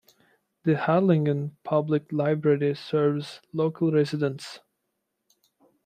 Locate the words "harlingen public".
0.77-2.11